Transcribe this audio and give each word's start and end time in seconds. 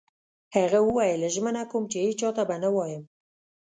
هغه 0.55 0.79
وویل: 0.87 1.21
ژمنه 1.33 1.63
کوم 1.71 1.83
چي 1.91 1.97
هیڅ 2.05 2.15
چا 2.21 2.29
ته 2.37 2.43
به 2.49 2.55
نه 2.63 2.69
وایم. 2.75 3.03